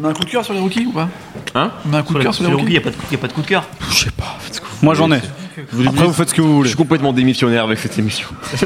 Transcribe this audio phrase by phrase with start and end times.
[0.00, 1.08] On a un coup de cœur sur les rookies ou pas
[1.54, 2.96] Hein On a un coup de cœur sur les il rookies n'y a, pas de-
[3.10, 3.66] y a pas de coup de cœur.
[3.90, 4.36] Je sais pas.
[4.40, 5.20] faites ce que vous Moi j'en ai.
[5.72, 6.68] Vous- Après vous faites ce que vous Je voulez.
[6.68, 8.28] suis complètement démissionnaire avec cette émission.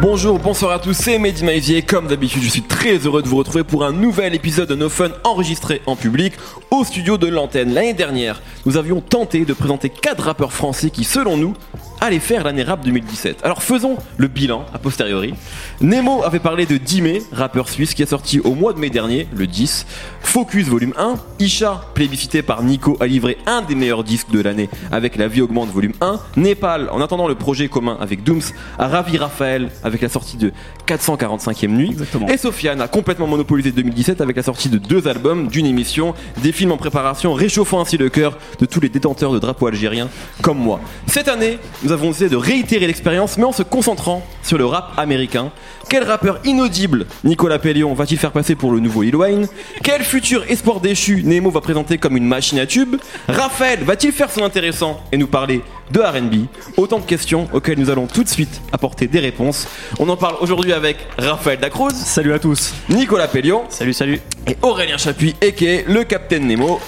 [0.00, 1.82] Bonjour, bonsoir à tous, c'est Mehdi Maizier.
[1.82, 4.88] Comme d'habitude, je suis très heureux de vous retrouver pour un nouvel épisode de No
[4.88, 6.34] Fun enregistré en public
[6.70, 7.74] au studio de l'antenne.
[7.74, 11.54] L'année dernière, nous avions tenté de présenter quatre rappeurs français qui, selon nous,
[12.00, 13.40] allaient faire l'année rap 2017.
[13.44, 15.34] Alors faisons le bilan a posteriori.
[15.80, 19.26] Nemo avait parlé de Dime, rappeur suisse qui est sorti au mois de mai dernier,
[19.34, 19.86] le 10.
[20.20, 21.14] Focus volume 1.
[21.38, 25.40] Isha, plébiscité par Nico, a livré un des meilleurs disques de l'année avec La vie
[25.40, 26.20] augmente volume 1.
[26.36, 28.42] Népal, en attendant le projet commun avec Dooms,
[28.78, 30.52] a ravi Raphaël avec la sortie de
[30.86, 31.90] 445e nuit.
[31.90, 32.28] Exactement.
[32.28, 36.52] Et Sofiane a complètement monopolisé 2017 avec la sortie de deux albums, d'une émission, des
[36.52, 40.08] films en préparation, réchauffant ainsi le cœur de tous les détenteurs de drapeaux algériens
[40.42, 40.80] comme moi.
[41.06, 44.92] Cette année, nous avons essayé de réitérer l'expérience, mais en se concentrant sur le rap
[44.98, 45.50] américain.
[45.88, 49.46] Quel rappeur inaudible Nicolas Pellion va-t-il faire passer pour le nouveau Lil Wayne?
[49.82, 52.96] Quel futur espoir déchu Nemo va présenter comme une machine à tube
[53.26, 56.44] Raphaël va-t-il faire son intéressant et nous parler de R&B
[56.76, 59.66] Autant de questions auxquelles nous allons tout de suite apporter des réponses.
[59.98, 62.74] On en parle aujourd'hui avec Raphaël Dacruz, Salut à tous.
[62.90, 64.20] Nicolas Pellion Salut salut.
[64.46, 65.90] et Aurélien Chapuis, a.k.a.
[65.90, 66.80] le Capitaine Nemo.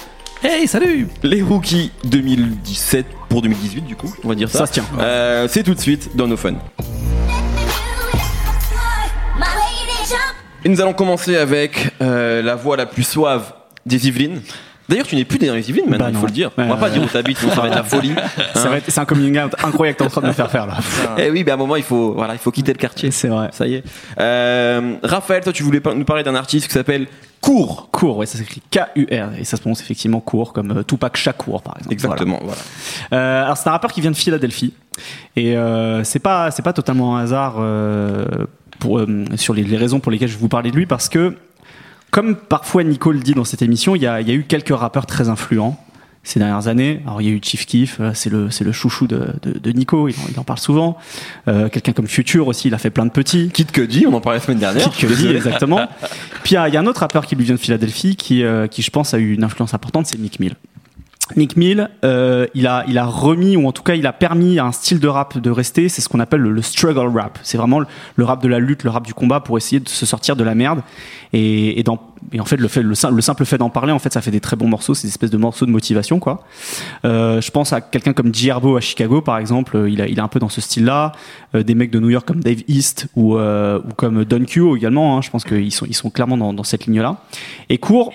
[0.43, 1.07] Hey salut.
[1.23, 4.59] Les rookies 2017 pour 2018 du coup, on va dire ça.
[4.59, 4.85] Ça se tient.
[4.99, 6.55] Euh, c'est tout de suite dans nos fun.
[10.65, 13.53] Et nous allons commencer avec euh, la voix la plus suave
[13.85, 14.41] des Yvelines.
[14.89, 16.51] D'ailleurs, tu n'es plus dans les Yvelines maintenant, Bah il faut le dire.
[16.57, 18.13] On va Euh, pas dire où t'habites, sinon ça va être la folie.
[18.55, 20.51] Ça va être- C'est un coming out incroyable que t'es en train de me faire
[20.51, 20.77] faire là.
[21.17, 23.09] Eh oui, mais à un moment, il faut, voilà, il faut quitter le quartier.
[23.11, 23.49] C'est vrai.
[23.53, 23.83] Ça y est.
[24.19, 27.07] Euh, Raphaël, toi, tu voulais nous parler d'un artiste qui s'appelle
[27.39, 27.89] Court.
[27.91, 31.63] Court, ouais, ça s'écrit K-U-R et ça se prononce effectivement court comme euh, Tupac Shakur
[31.63, 31.93] par exemple.
[31.93, 32.57] Exactement, voilà.
[33.09, 33.23] Voilà.
[33.23, 34.73] Euh, alors c'est un rappeur qui vient de Philadelphie
[35.35, 38.25] et euh, c'est pas c'est pas totalement un hasard euh,
[38.77, 41.09] pour euh, sur les, les raisons pour lesquelles je vais vous parler de lui parce
[41.09, 41.35] que
[42.11, 45.05] comme parfois Nico le dit dans cette émission, il y y a eu quelques rappeurs
[45.05, 45.77] très influents
[46.23, 47.01] ces dernières années.
[47.05, 49.57] Alors il y a eu Chief Keef, euh, c'est le c'est le chouchou de, de,
[49.57, 50.97] de Nico, il en, il en parle souvent.
[51.47, 53.49] Euh, Quelqu'un comme Future aussi, il a fait plein de petits.
[53.51, 54.89] Kid Cudi, on en parlait la semaine dernière.
[54.89, 55.87] Kid Cudi, exactement.
[56.43, 58.67] Puis il y, y a un autre rappeur qui lui vient de Philadelphie qui, euh,
[58.67, 60.55] qui je pense a eu une influence importante, c'est Mick Mill.
[61.35, 64.59] Mick Mill, euh, il a il a remis ou en tout cas il a permis
[64.59, 65.89] à un style de rap de rester.
[65.89, 67.39] C'est ce qu'on appelle le, le struggle rap.
[67.43, 70.05] C'est vraiment le, rap de la lutte, le rap du combat pour essayer de se
[70.05, 70.81] sortir de la merde.
[71.33, 71.99] Et, et, dans-
[72.33, 74.21] et en fait le fait le, sim- le simple fait d'en parler en fait ça
[74.21, 74.93] fait des très bons morceaux.
[74.93, 76.43] C'est des espèces de morceaux de motivation quoi.
[77.05, 79.77] Euh, je pense à quelqu'un comme G Herbo à Chicago par exemple.
[79.77, 81.13] euh, Il a il est un peu dans ce style-là.
[81.55, 84.75] Euh, des mecs de New York comme Dave East ou euh, ou comme Don Q
[84.75, 85.17] également.
[85.17, 85.21] hein.
[85.21, 87.17] Je pense qu'ils sont ils sont clairement dans, dans cette ligne-là.
[87.69, 88.13] Et court,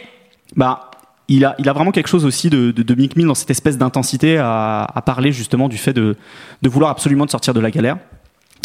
[0.57, 0.91] bah
[1.29, 3.51] il a, il a vraiment quelque chose aussi de, de, de Mick Mill dans cette
[3.51, 6.17] espèce d'intensité à, parler justement du fait de,
[6.63, 7.99] de vouloir absolument de sortir de la galère.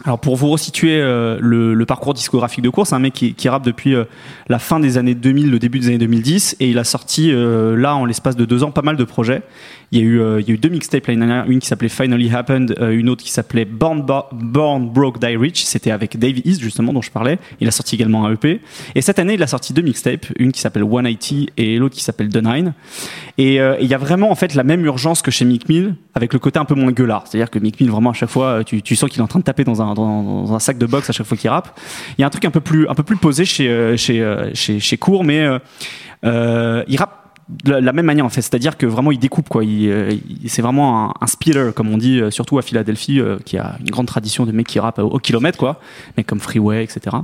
[0.06, 3.50] Alors pour vous resituer euh, le, parcours discographique de cours, c'est un mec qui, qui
[3.50, 4.06] rappe depuis euh,
[4.48, 7.76] la fin des années 2000, le début des années 2010, et il a sorti euh,
[7.76, 9.44] là en l'espace de deux ans pas mal de projets.
[9.94, 11.68] Il y a eu, euh, il y a eu deux mixtapes l'année dernière, une qui
[11.68, 15.92] s'appelait Finally Happened, euh, une autre qui s'appelait Born, Bo- Born Broke Die Rich, c'était
[15.92, 17.40] avec Dave East justement dont je parlais.
[17.60, 18.62] Il a sorti également un EP.
[18.96, 22.04] Et cette année il a sorti deux mixtapes, une qui s'appelle 180 et l'autre qui
[22.04, 22.74] s'appelle The Nine.
[23.38, 25.68] Et euh, et il y a vraiment en fait la même urgence que chez Mick
[25.68, 27.28] Mill, avec le côté un peu moins gueulard.
[27.28, 29.40] C'est-à-dire que Mick Mill vraiment à chaque fois, tu, tu sens qu'il est en train
[29.40, 31.78] de taper dans un, dans, un sac de boxe à chaque fois qu'il rappe.
[32.18, 34.80] Il y a un truc un peu plus, un peu plus posé chez chez chez,
[34.80, 35.48] chez Court, mais
[36.24, 37.21] euh, il rappe
[37.64, 39.64] de la, même manière en fait, c'est-à-dire que vraiment il découpe quoi.
[39.64, 40.12] Il, euh,
[40.48, 43.76] c'est vraiment un, un spitter comme on dit, euh, surtout à Philadelphie, euh, qui a
[43.80, 45.80] une grande tradition de mecs qui rappent au, kilomètre quoi,
[46.18, 47.18] mecs comme Freeway, etc.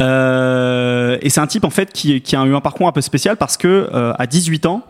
[0.00, 3.36] Et c'est un type en fait qui, qui a eu un parcours un peu spécial
[3.36, 4.82] parce que à 18 ans,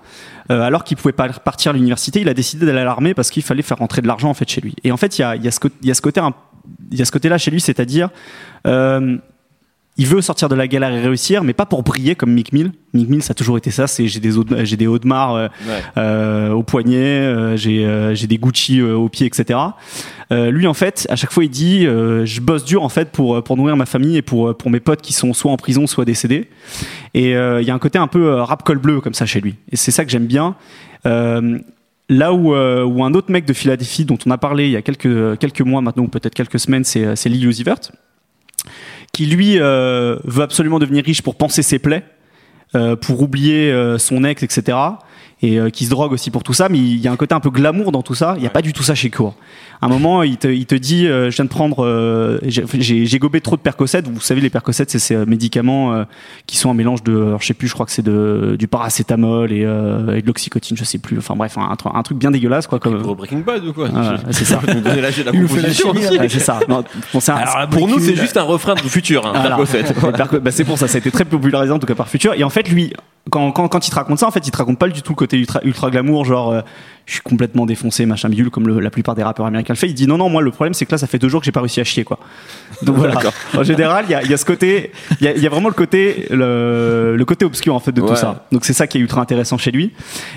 [0.49, 3.43] alors qu'il pouvait pas partir à l'université, il a décidé d'aller à l'armée parce qu'il
[3.43, 4.75] fallait faire rentrer de l'argent en fait chez lui.
[4.83, 7.51] Et en fait, il y a, y ce, côté, il y a ce côté-là chez
[7.51, 8.09] lui, c'est-à-dire
[9.99, 12.73] il veut sortir de la galère et réussir, mais pas pour briller comme Mick Mill.
[12.93, 13.87] Mick Mill, ça a toujours été ça.
[13.87, 14.31] C'est j'ai des
[14.65, 15.73] j'ai des Audemars euh, Ouais.
[15.97, 19.59] euh, au poignet, euh, j'ai euh, j'ai des Gucci euh, aux pieds, etc.
[20.33, 23.11] Euh, lui, en fait, à chaque fois, il dit euh, je bosse dur en fait
[23.11, 25.87] pour pour nourrir ma famille et pour pour mes potes qui sont soit en prison,
[25.87, 26.49] soit décédés.
[27.15, 29.41] Et euh, il y a un côté un peu rap col bleu comme ça chez
[29.41, 29.55] lui.
[29.73, 30.57] Et c'est ça que j'aime bien.
[31.07, 31.59] Euh,
[32.09, 34.83] Là où, où un autre mec de Philadelphie dont on a parlé il y a
[34.83, 37.81] quelques, quelques mois maintenant, ou peut-être quelques semaines, c'est c'est Lee Uzi Vert,
[39.13, 42.05] qui lui euh, veut absolument devenir riche pour penser ses plaies,
[42.75, 44.77] euh, pour oublier euh, son ex, etc.
[45.43, 47.35] et euh, qui se drogue aussi pour tout ça, mais il y a un côté
[47.35, 48.35] un peu glamour dans tout ça.
[48.39, 49.35] Il n'y a pas du tout ça chez Cour.
[49.83, 52.65] À un moment, il te, il te dit, euh, je viens de prendre, euh, j'ai-
[52.79, 54.01] j'ai j'ai gobé trop de Percocet.
[54.11, 56.05] Vous savez, les Percocet, c'est ces médicaments euh,
[56.47, 58.67] qui sont un mélange de, alors, je sais plus, je crois que c'est de du
[58.67, 61.19] paracétamol et, euh, et de l'oxycotine, je sais plus.
[61.19, 62.79] Enfin bref, un, tr- un truc bien dégueulasse quoi.
[62.79, 63.89] Comme, Pour Breaking Bad ou quoi
[64.31, 64.61] c'est ça.
[66.29, 66.61] C'est ça.
[66.69, 69.57] Non, bon, un- Alors, Pour nous, c'est juste un refrain du futur, hein, Voilà.
[69.57, 69.85] Percocet.
[70.41, 72.33] Bah, c'est pour ça, ça a été très popularisé en tout cas par Future.
[72.35, 72.93] Et en fait, lui,
[73.31, 75.13] quand, quand, quand il te raconte ça, en fait, il te raconte pas du tout
[75.13, 76.61] le côté ultra, ultra glamour, genre euh,
[77.07, 79.89] je suis complètement défoncé, machin bidule, comme le- la plupart des rappeurs américains le fait.
[79.89, 81.45] Il dit non, non, moi le problème c'est que là, ça fait deux jours que
[81.45, 82.19] j'ai pas réussi à chier, quoi.
[82.83, 83.15] Donc voilà.
[83.57, 84.91] En général, il y a, y a ce côté,
[85.21, 88.09] il y y a vraiment le côté, le, le côté obscur en fait de Ouais.
[88.09, 88.47] tout ça.
[88.53, 89.93] Donc c'est ça qui est ultra intéressant chez lui.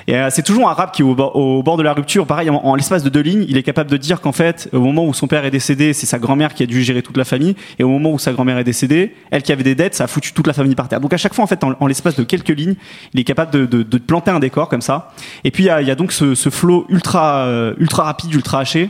[0.07, 2.25] Et euh, c'est toujours un rap qui est au bord, au bord de la rupture.
[2.25, 4.79] Pareil, en, en l'espace de deux lignes, il est capable de dire qu'en fait, au
[4.79, 7.25] moment où son père est décédé, c'est sa grand-mère qui a dû gérer toute la
[7.25, 7.55] famille.
[7.77, 10.07] Et au moment où sa grand-mère est décédée, elle qui avait des dettes, ça a
[10.07, 10.99] foutu toute la famille par terre.
[10.99, 12.75] Donc à chaque fois, en fait, en, en l'espace de quelques lignes,
[13.13, 15.11] il est capable de, de, de planter un décor comme ça.
[15.43, 18.03] Et puis il y a, il y a donc ce, ce flow ultra, euh, ultra
[18.03, 18.89] rapide, ultra haché.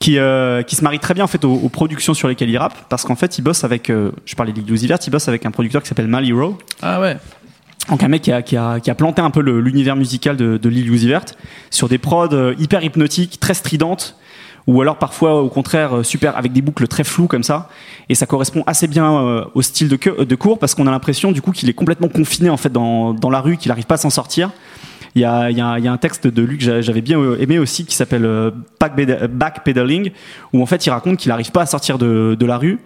[0.00, 2.58] Qui, euh, qui se marie très bien en fait aux, aux productions sur lesquelles il
[2.58, 4.76] rappe parce qu'en fait il bosse avec euh, je parlais de Lil
[5.06, 7.16] il bosse avec un producteur qui s'appelle Mal Hero Ah ouais.
[7.88, 10.58] donc un mec qui a, qui a, qui a planté un peu l'univers musical de,
[10.58, 11.24] de Lil Uzi Vert
[11.70, 14.16] sur des prods hyper hypnotiques, très stridentes,
[14.66, 17.68] ou alors parfois au contraire euh, super avec des boucles très floues comme ça.
[18.08, 21.42] Et ça correspond assez bien euh, au style de, cours parce qu'on a l'impression du
[21.42, 23.98] coup qu'il est complètement confiné en fait dans, dans la rue, qu'il n'arrive pas à
[23.98, 24.50] s'en sortir.
[25.16, 27.36] Il y, a, il, y a, un texte de lui que j'a- j'avais bien euh,
[27.38, 28.28] aimé aussi qui s'appelle
[28.80, 30.10] Backped- Backpedaling
[30.52, 32.80] où en fait il raconte qu'il n'arrive pas à sortir de, de la rue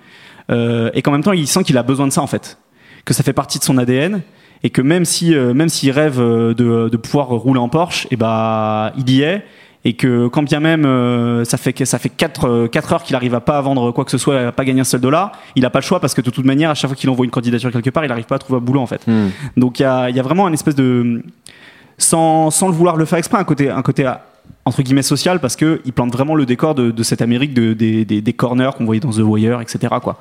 [0.50, 2.58] et qu'en même temps il sent qu'il a besoin de ça en fait
[3.04, 4.22] que ça fait partie de son ADN
[4.62, 6.54] et que même si même s'il rêve de,
[6.88, 9.44] de pouvoir rouler en Porsche et bah il y est
[9.88, 13.34] et que quand bien même euh, ça fait ça fait 4 quatre heures qu'il arrive
[13.34, 15.70] à pas vendre quoi que ce soit à pas gagner un seul dollar il a
[15.70, 17.70] pas le choix parce que de toute manière à chaque fois qu'il envoie une candidature
[17.72, 19.28] quelque part il arrive pas à trouver un boulot en fait Hmm.
[19.56, 21.22] donc il y a, il y a vraiment un espèce de
[21.96, 24.10] sans, sans le vouloir le faire exprès un côté un côté
[24.66, 27.72] entre guillemets social parce que il plante vraiment le décor de, de cette Amérique de,
[27.72, 30.18] des, des, des corners qu'on voyait dans The Wire etc quoi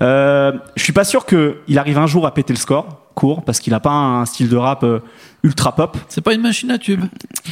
[0.00, 3.42] euh, je suis pas sûr que il arrive un jour à péter le score court
[3.42, 4.98] parce qu'il a pas un style de rap euh,
[5.42, 7.02] ultra pop C'est pas une machine à tube.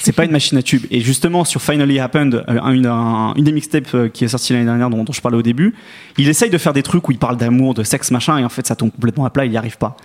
[0.01, 0.85] c'est pas une machine à tube.
[0.91, 4.53] Et justement, sur Finally Happened, euh, une, un- une des mixtapes euh, qui est sortie
[4.55, 5.75] l'année dernière, dont, dont je parlais au début,
[6.19, 8.49] il essaye de faire des trucs où il parle d'amour, de sexe, machin, et en
[8.49, 9.97] fait, ça tombe complètement à plat, il n'y arrive pas.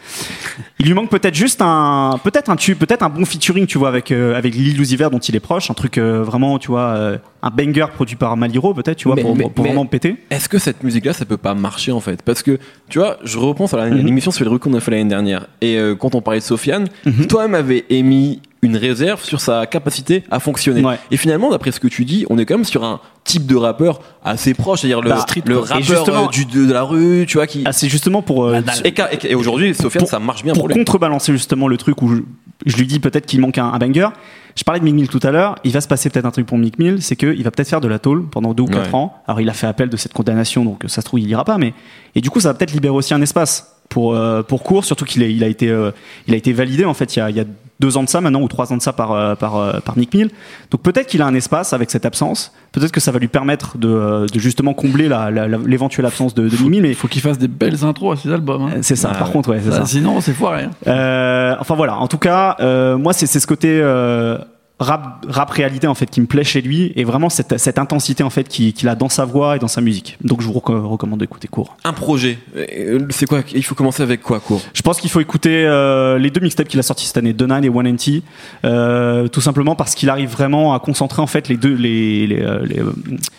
[0.80, 3.88] Il lui manque peut-être juste un, peut-être un tube, peut-être un bon featuring, tu vois,
[3.90, 6.68] avec, euh, avec Lil Uzi Vert dont il est proche, un truc euh, vraiment, tu
[6.68, 9.70] vois, euh, un banger produit par Maliro, peut-être, tu vois, Mais- pour, mais- pour mais-
[9.70, 10.16] vraiment péter.
[10.30, 12.22] Est-ce que cette musique-là, ça peut pas marcher en fait?
[12.24, 12.58] Parce que,
[12.90, 14.06] tu vois, je repense à la- Mhm.
[14.06, 15.48] l'émission sur les rues qu'on a fait l'année dernière.
[15.62, 17.28] Et euh, quand on parlait de Sofiane, Mhm.
[17.28, 20.84] toi-même avait émis une réserve sur sa capacité à fonctionner.
[20.84, 20.98] Ouais.
[21.12, 23.56] Et finalement, d'après ce que tu dis, on est quand même sur un type de
[23.56, 27.26] rappeur assez proche, c'est-à-dire le, Bah, street, le rappeur euh, du, de, de la rue,
[27.28, 27.62] tu vois, qui.
[27.66, 30.54] Ah, c'est justement pour, euh, et, qu'a- et- et aujourd'hui, Sofiane, Pour- ça marche bien
[30.54, 30.76] pour pour lui.
[30.76, 32.22] contrebalancer justement le truc où
[32.66, 34.10] je, lui dis peut-être qu'il manque un, un banger.
[34.56, 35.56] Je parlais de Mick Mill tout à l'heure.
[35.64, 37.82] Il va se passer peut-être un truc pour Mick Mill, c'est qu'il va peut-être faire
[37.82, 38.96] de la tôle pendant deux ou quatre Ouais.
[38.96, 39.14] ans.
[39.28, 41.58] Alors il a fait appel de cette condamnation, donc ça se trouve il ira pas.
[41.60, 41.74] Mais
[42.16, 45.06] et du coup ça va peut-être libérer aussi un espace pour euh, pour court, surtout
[45.06, 45.92] qu'il il a été euh,
[46.28, 47.46] il a été validé en fait il y a, il y a
[47.80, 49.98] deux ans de ça maintenant ou trois ans de ça par euh, par euh, par
[49.98, 50.30] Nick Mill.
[50.72, 52.52] Donc peut-être qu'il a un espace avec cette absence.
[52.72, 56.06] Peut-être que ça va lui permettre de, euh, de justement combler la- la- la- l'éventuelle
[56.06, 56.82] absence de, de Nick Mill.
[56.82, 58.64] Mais Il faut qu'il fasse des belles intros à ses albums.
[58.64, 58.80] hein.
[58.82, 59.12] c'est ça.
[59.14, 59.34] Ah par ouais.
[59.34, 59.86] contre ouais c'est Ça, ça.
[59.86, 60.64] Sinon, c'est foiré.
[60.64, 60.72] hein.
[60.88, 64.38] Euh, enfin voilà, en tout cas, euh, moi c'est c'est ce côté euh,
[64.80, 68.24] rap, rap réalité en fait qui me plaît chez lui et vraiment cette, cette intensité
[68.24, 70.18] en fait qu'il qu'il a dans sa voix et dans sa musique.
[70.24, 71.76] Donc je vous reco- recommande d'écouter court.
[71.84, 72.38] Un projet.
[72.56, 76.20] Euh, C'est quoi Il faut commencer avec quoi, court Je pense qu'il faut écouter euh,
[76.20, 78.22] les deux mixtapes qu'il a sortis cette année, The Nine et One NT,
[78.66, 82.42] euh, tout simplement parce qu'il arrive vraiment à concentrer en fait les deux, les, les,
[82.42, 82.94] euh, les, euh,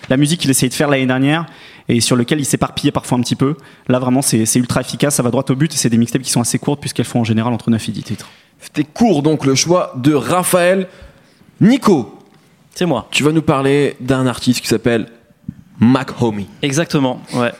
[0.08, 1.46] la musique qu'il essayait de faire l'année dernière
[1.88, 3.55] et sur lequel il s'éparpillait parfois un petit peu.
[3.89, 6.22] Là vraiment c'est c'est ultra efficace, ça va droit au but et c'est des mixtapes
[6.22, 8.29] qui sont assez courtes puisqu'elles font en général entre 9 et 10 titres.
[8.60, 10.89] C'était court donc le choix de Raphaël.
[11.60, 12.19] Nico,
[12.74, 13.08] C'est moi.
[13.10, 15.06] tu vas nous parler d'un artiste qui s'appelle
[15.81, 16.46] Mac Homie.
[16.62, 17.53] Exactement, ouais.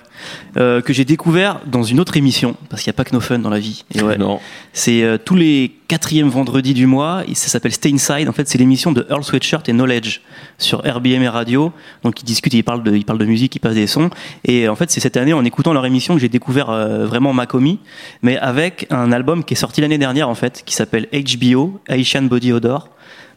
[0.57, 3.21] Euh, que j'ai découvert dans une autre émission, parce qu'il n'y a pas que No
[3.21, 3.85] Fun dans la vie.
[3.95, 4.41] Et ouais, Non.
[4.73, 8.29] c'est euh, tous les quatrièmes vendredis du mois, et ça s'appelle Stay Inside.
[8.29, 10.21] En fait, c'est l'émission de Earl Sweatshirt et Knowledge
[10.59, 11.73] sur RBM et Radio.
[12.03, 14.11] Donc, ils discutent, ils parlent de, ils parlent de musique, ils passent des sons.
[14.45, 17.33] Et en fait, c'est cette année, en écoutant leur émission, que j'ai découvert euh, vraiment
[17.33, 17.79] Macomi,
[18.23, 22.23] mais avec un album qui est sorti l'année dernière, en fait, qui s'appelle HBO, Haitian
[22.23, 22.89] Body Odor.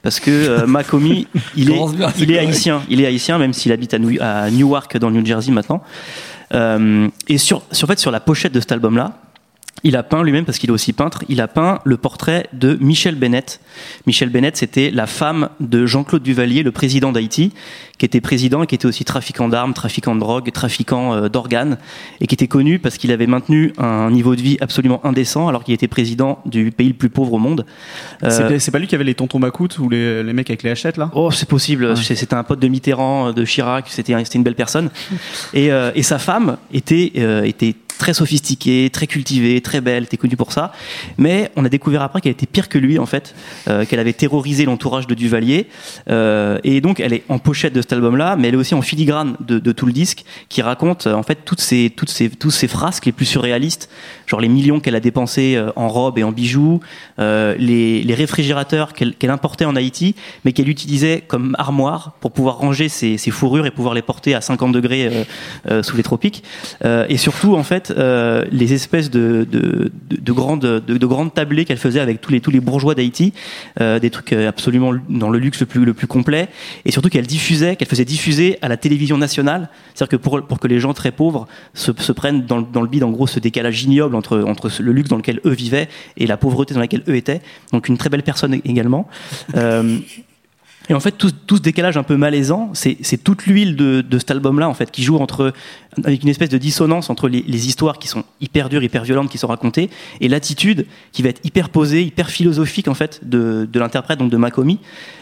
[0.04, 2.82] Parce que euh, Macomi, il est, bien, il est haïtien.
[2.90, 5.84] Il est haïtien, même s'il habite à, New- à Newark, dans le New Jersey maintenant.
[6.54, 9.14] Euh, et sur, sur, en fait, sur la pochette de cet album-là,
[9.84, 12.78] il a peint lui-même, parce qu'il est aussi peintre, il a peint le portrait de
[12.82, 13.60] Michel Bennett.
[14.06, 17.52] Michel Bennett, c'était la femme de Jean-Claude Duvalier, le président d'Haïti,
[17.98, 21.78] qui était président et qui était aussi trafiquant d'armes, trafiquant de drogue, trafiquant euh, d'organes,
[22.20, 25.64] et qui était connu parce qu'il avait maintenu un niveau de vie absolument indécent alors
[25.64, 27.66] qu'il était président du pays le plus pauvre au monde.
[28.24, 30.72] Euh, C'est pas lui qui avait les tontons macoutes ou les, les mecs avec les
[30.72, 31.12] hachettes là?
[31.14, 31.96] Oh, c'est possible.
[31.98, 33.86] C'était un pote de Mitterrand, de Chirac.
[33.88, 34.90] C'était c'était une belle personne.
[35.54, 40.18] Et, euh, et sa femme était euh, était très sophistiquée, très cultivée, très belle, était
[40.18, 40.72] connue pour ça.
[41.20, 43.36] Mais on a découvert après qu'elle était pire que lui en fait,
[43.68, 45.68] euh, qu'elle avait terrorisé l'entourage de Duvalier.
[46.10, 48.82] Euh, et donc elle est en pochette de cet album-là, mais elle est aussi en
[48.82, 52.50] filigrane de, tout le disque, qui raconte euh, en fait toutes ces toutes ces tous
[52.50, 53.88] ces frasques les plus surréalistes,
[54.26, 56.80] genre les millions qu'elle a dépensés en robes et en bijoux,
[57.20, 63.18] les, réfrigérateurs qu'elle importait en Haïti, mais qu'elle utilisait comme armoire pour pouvoir ranger ses,
[63.18, 65.26] ses fourrures et pouvoir les porter à 50 degrés
[65.84, 66.44] sous les tropiques.
[66.84, 71.34] Et surtout, en fait, euh, les espèces de, de, de, de grandes, de, de grandes
[71.34, 73.34] tablées qu'elle faisait avec tous les, tous les bourgeois d'Haïti,
[73.80, 76.50] euh, des trucs euh, absolument dans le luxe le plus, le plus complet,
[76.86, 80.60] et surtout qu'elle diffusait, qu'elle faisait diffuser à la télévision nationale, c'est-à-dire que pour, pour
[80.60, 83.84] que les gens très pauvres se, prennent dans, dans le bide, en gros, ce décalage
[83.84, 87.16] ignoble entre, entre le luxe dans lequel eux vivaient et la pauvreté dans laquelle eux
[87.16, 87.42] étaient.
[87.72, 89.08] Donc une très belle personne également.
[90.90, 94.02] et en fait, tout, tout ce décalage un peu malaisant, c'est c'est toute l'huile de,
[94.02, 95.54] de cet album-là, en fait, qui joue entre,
[96.04, 99.30] avec une espèce de dissonance entre les, les histoires qui sont hyper dures, hyper violentes,
[99.30, 99.90] qui sont racontées,
[100.22, 104.32] et l'attitude qui va être hyper posée, hyper philosophique, en fait, de, de l'interprète, donc
[104.32, 104.80] de Makomi.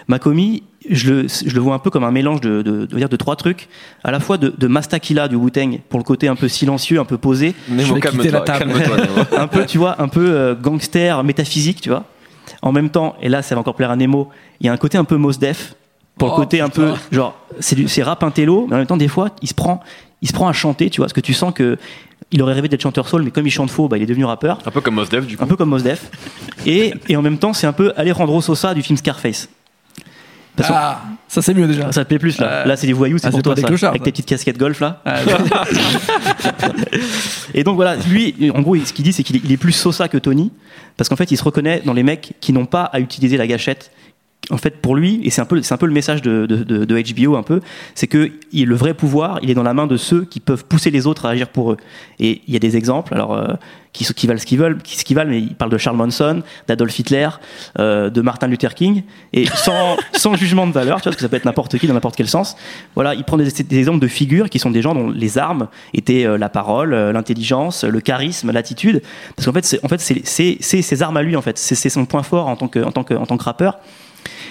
[0.08, 3.16] Makomi, je le, je le vois un peu comme un mélange de, de, de, de
[3.18, 3.68] trois trucs,
[4.04, 7.06] à la fois de, de Mastakila du Wu-Tang, pour le côté un peu silencieux, un
[7.06, 8.72] peu posé, Nemo, vais quitter la table.
[9.38, 12.06] un peu, tu vois, un peu euh, gangster, métaphysique, tu vois.
[12.62, 14.78] En même temps, et là, ça va encore plaire à Nemo, il y a un
[14.78, 15.75] côté un peu Mos Def,
[16.18, 18.88] pour le Oh, côté un peu, genre, c'est du- c'est rap intello, mais en même
[18.88, 19.82] temps, des fois, il se prend,
[20.22, 21.78] il se prend à chanter, tu vois, parce que tu sens que
[22.32, 24.25] il aurait rêvé d'être chanteur soul, mais comme il chante faux, bah, il est devenu
[24.25, 25.44] rappeur, Un peu comme Mos Def, du coup.
[25.44, 26.12] un peu comme Mos Def.
[26.66, 29.48] Et, et en même temps, c'est un peu Alejandro Sosa du film Scarface.
[30.70, 31.92] Ah, ça c'est mieux déjà.
[31.92, 32.48] ça te plaît plus là.
[32.48, 34.06] Euh, Là, c'est des voyous, c'est ah, pour toi, ça, clochards, avec ça.
[34.06, 35.01] tes petites casquettes golf là.
[35.06, 35.20] Ah,
[37.54, 39.72] Et donc voilà, lui, en gros, ce qu'il dit, c'est qu'il est, il est plus
[39.72, 40.51] Sosa que Tony,
[40.98, 43.48] parce qu'en fait, il se reconnaît dans les mecs qui n'ont pas à utiliser la
[43.48, 43.92] gâchette.
[44.51, 46.63] En fait, pour lui, et c'est un peu, c'est un peu le message de, de,
[46.63, 47.62] de- de HBO un peu,
[47.94, 50.65] c'est que il- le vrai pouvoir, il est dans la main de ceux qui peuvent
[50.65, 51.77] pousser les autres à agir pour eux.
[52.20, 53.53] Et il y a des exemples, alors euh,
[53.94, 55.98] qui, qui valent ce qu'ils veulent, qui, ce qu'ils valent, mais il parle de Charles
[55.98, 57.29] Manson, d'Adolf Hitler,
[57.77, 59.03] euh, de Martin Luther King,
[59.34, 61.86] et sans, sans jugement de valeur, tu vois, parce que ça peut être n'importe qui
[61.86, 62.56] dans n'importe quel sens.
[62.96, 65.68] Voilà, il prend des, des exemples de figures qui sont des gens dont les armes
[65.94, 69.03] étaient euh, la parole, euh, l'intelligence, le charisme, l'attitude,
[69.36, 71.60] parce qu'en fait, c'est, en fait, c'est, c'est, c'est ses armes à lui, en fait,
[71.60, 73.77] c'est, c'est son point fort en tant que, en tant que, en tant que rappeur.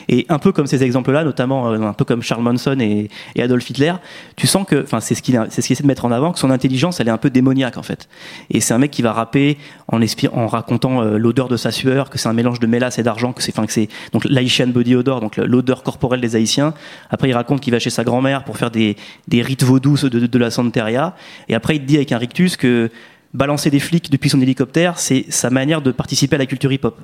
[0.09, 3.69] Et un peu comme ces exemples-là, notamment euh, un peu comme Charles Manson et, Adolf
[3.71, 3.93] Hitler,
[4.37, 6.51] tu sens que, enfin, c'est ce qu'il ce essaie de mettre en avant, que son
[6.51, 8.09] intelligence, elle est un peu démoniaque en fait.
[8.51, 10.01] Et c'est un mec qui va rapper en,
[10.33, 13.33] en racontant euh, l'odeur de sa sueur, que c'est un mélange de mélasse et d'argent,
[13.33, 16.75] que c'est, enfin, que c'est donc l'Haitian body odor, donc l'odeur corporelle des Haïtiens.
[17.11, 18.97] Après, il raconte qu'il va chez sa grand-mère pour faire des,
[19.29, 21.15] des rites vaudous de, de, de la Santeria.
[21.49, 22.91] Et après, il te dit avec un rictus que
[23.35, 26.99] balancer des flics depuis son hélicoptère, c'est sa manière de participer à la culture hip-hop.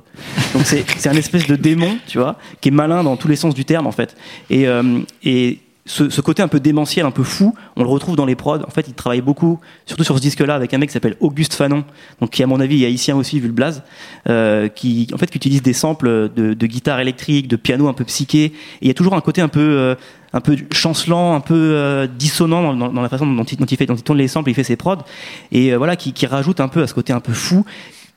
[0.55, 3.55] Donc c'est un espèce de démon, tu vois, qui est malin dans tous les sens
[3.55, 4.17] du terme en fait.
[4.51, 8.17] Et, euh, et ce, ce côté un peu démentiel, un peu fou, on le retrouve
[8.17, 8.63] dans les prods.
[8.67, 11.53] En fait, il travaille beaucoup, surtout sur ce disque-là, avec un mec qui s'appelle Auguste
[11.55, 11.85] Fanon,
[12.21, 13.83] donc qui à mon avis est haïtien aussi vu le blaze,
[14.29, 17.93] euh, qui en fait qui utilise des samples de, de guitare électrique, de piano un
[17.93, 18.45] peu psyché.
[18.45, 19.95] Et il y a toujours un côté un peu euh,
[20.33, 23.67] un peu chancelant, un peu euh, dissonant dans, dans- dans la façon dont il, dont
[23.67, 25.05] il fait, dont il tourne les samples, il fait ses prods,
[25.53, 27.65] et euh, voilà, qui, qui rajoute un peu à ce côté un peu fou,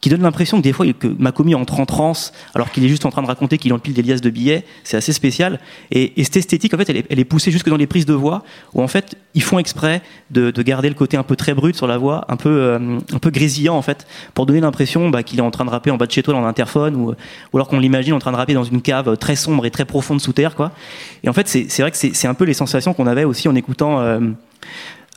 [0.02, 3.06] qui donne l'impression que des fois que Makomi entre en transe, alors qu'il est juste
[3.06, 5.60] en train de raconter qu'il empile des liasses de billets, c'est assez spécial.
[5.92, 8.44] Et, et cette esthétique, en fait, elle est, poussée jusque dans les prises de voix,
[8.74, 10.02] où en fait ils font exprès
[10.32, 13.00] de, de garder le côté un peu très brut sur la voix, un peu euh,
[13.12, 15.92] un peu grésillant en fait, pour donner l'impression bah, qu'il est en train de rapper
[15.92, 18.38] en bas de chez toi dans l'interphone, ou, ou alors qu'on l'imagine en train de
[18.38, 20.72] rapper dans une cave très sombre et très profonde sous terre, quoi.
[21.24, 23.56] Et en fait, c'est vrai que c'est un peu les sensations qu'on avait aussi en
[23.56, 24.00] écoutant.
[24.00, 24.20] euh,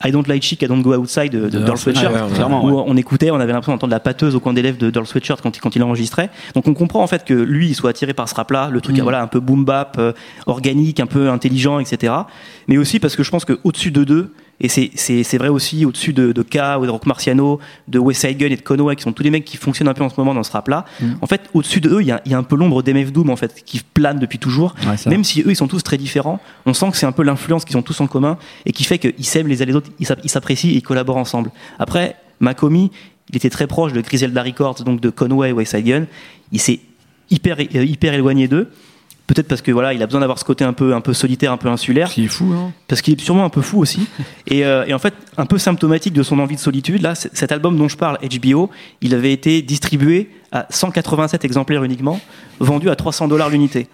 [0.03, 2.65] I Don't Like Chic, I Don't Go Outside de, de Earl Sweatshirt, ouais, ouais, clairement,
[2.65, 5.05] où on écoutait, on avait l'impression d'entendre la pâteuse au coin des lèvres de Earl
[5.05, 6.29] Sweatshirt quand, il- quand il enregistrait.
[6.55, 8.97] Donc on comprend en fait que lui, il soit attiré par ce rap-là, le truc
[8.97, 9.01] Mm.
[9.01, 10.13] voilà un peu boom bap, euh,
[10.45, 12.13] organique, un peu intelligent, etc.
[12.67, 16.31] Mais aussi parce que je pense qu'au-dessus de deux, et c'est- vrai aussi au-dessus de,
[16.31, 19.11] de K ou de Rock Marciano, de West Side Gun et de Conway, qui sont
[19.11, 20.85] tous les mecs qui fonctionnent un peu en ce moment dans ce rap-là.
[21.01, 21.05] Mm.
[21.21, 23.35] En fait, au-dessus de eux, il y y a un peu l'ombre d'MF Doom en
[23.35, 24.75] fait, qui plane depuis toujours.
[24.85, 25.09] Ouais.
[25.09, 27.65] Même si eux, ils sont tous très différents, on sent que c'est un peu l'influence
[27.65, 30.05] qu'ils ont tous en commun et qui fait qu'ils s'aiment les uns les autres, ils
[30.05, 31.51] s'app- ils s'apprécient et ils collaborent ensemble.
[31.79, 32.91] Après, Makomi,
[33.29, 36.05] il était très proche de Griselda Records, donc de Conway et West Side Gun.
[36.51, 36.79] Il s'est
[37.29, 38.69] hyper, euh, hyper éloigné d'eux.
[39.31, 41.53] Peut-être parce que voilà, il a besoin d'avoir ce côté un peu, un peu solitaire,
[41.53, 42.09] un peu insulaire.
[42.09, 42.73] Qui est fou, hein.
[42.89, 44.05] parce qu'il est sûrement un peu fou aussi.
[44.47, 47.53] Et, euh, et en fait, un peu symptomatique de son envie de solitude, là, cet
[47.53, 48.69] album dont je parle, HBO,
[48.99, 52.19] il avait été distribué à 187 exemplaires uniquement,
[52.59, 53.87] vendu à 300 dollars l'unité.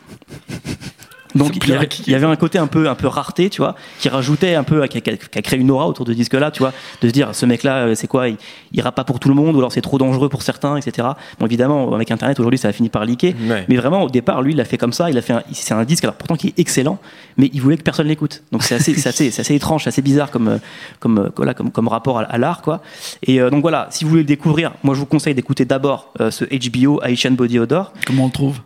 [1.38, 2.00] Donc il y, avait, plaque.
[2.08, 4.63] il y avait un côté un peu un peu rareté, tu vois, qui rajoutait un
[4.63, 7.13] peu, qui a, qui créé une aura autour de ce disque-là, tu vois, de se
[7.13, 8.38] dire ce mec-là, euh, c'est quoi, il
[8.74, 11.08] ira pas pour tout le monde, ou alors c'est trop dangereux pour certains, etc.
[11.39, 13.65] Bon, évidemment, avec Internet aujourd'hui, ça a fini par Ouais.
[13.70, 15.10] mais vraiment au départ, lui, il l'a fait comme ça.
[15.10, 17.00] Il a fait, un- c'est un disque alors pourtant qui est excellent,
[17.38, 18.44] mais il voulait que personne l'écoute.
[18.51, 20.58] Donc c'est assez, c'est assez, c'est assez étrange, c'est assez bizarre comme, euh,
[21.00, 22.82] comme, euh, voilà, comme, comme rapport à, à l'art, quoi.
[23.24, 26.12] Et euh, donc voilà, si vous voulez le découvrir, moi je vous conseille d'écouter d'abord
[26.20, 27.94] euh, ce HBO Haitian Body Odor.
[28.06, 28.60] Comment on le trouve?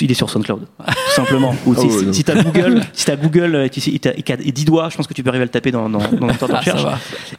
[0.00, 1.54] Il est sur SoundCloud, tout simplement.
[1.66, 3.98] Ou Ah si, ouais, si- si t'as Google, si t'as Google et tu sais- et
[3.98, 5.72] t'as- et qu'à- et 10 doigts, je pense que tu peux arriver à le taper
[5.72, 5.96] dans, de
[6.52, 6.82] Ah, recherche.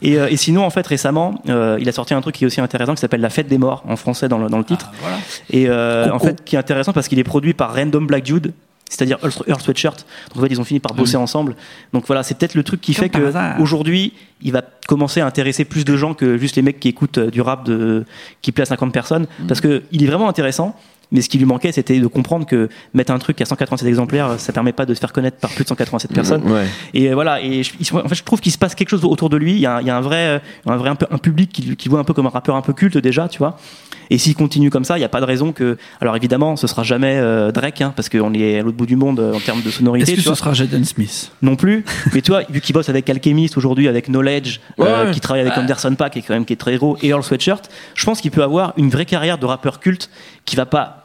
[0.02, 2.48] Et, euh, et sinon, en fait, récemment, euh, il a sorti un truc qui est
[2.48, 4.88] aussi intéressant qui s'appelle La Fête des Morts en français dans le, dans le titre.
[4.92, 5.18] Ah, voilà.
[5.52, 8.52] Et euh, en fait, qui est intéressant parce qu'il est produit par Random Black Dude,
[8.90, 10.06] c'est-à-dire Earl Sweatshirt.
[10.34, 11.56] Donc en fait, ils ont fini par bosser ensemble.
[11.94, 15.26] Donc voilà, c'est peut-être le truc qui Comme fait que aujourd'hui, il va commencer à
[15.26, 18.04] intéresser plus de gens que juste les mecs qui écoutent du rap de
[18.42, 20.76] qui plaît à 50 personnes, parce que il est vraiment intéressant.
[21.12, 24.36] Mais ce qui lui manquait, c'était de comprendre que mettre un truc à 187 exemplaires,
[24.40, 26.44] ça permet pas de se faire connaître par plus de 187 personnes.
[26.50, 26.66] Ouais.
[26.94, 29.30] Et euh, voilà, et je, en fait, je trouve qu'il se passe quelque chose autour
[29.30, 29.54] de lui.
[29.54, 31.18] Il y a, un- il y a un vrai, euh, un vrai un, peu, un
[31.18, 33.58] public qui, qui voit un peu comme un rappeur un peu culte déjà, tu vois.
[34.10, 35.78] Et s'il continue comme ça, il n'y a pas de raison que.
[36.02, 38.96] Alors évidemment, ce sera jamais euh, Drake, hein, parce qu'on est à l'autre bout du
[38.98, 40.04] monde euh, en termes de sonorité.
[40.04, 40.36] Est-ce que tu ce vois.
[40.36, 41.32] sera Jaden Smith?
[41.42, 41.86] Non plus.
[42.14, 45.12] Mais tu vois, vu qu'il bosse avec Alchemist aujourd'hui, avec Knowledge, Ouais, euh, ouais.
[45.12, 47.24] qui travaille avec Anderson Paak, qui est quand même qui est très gros, et Earl
[47.24, 50.10] Sweatshirt, je pense qu'il peut avoir une vraie carrière de rappeur culte
[50.46, 51.01] qui va pas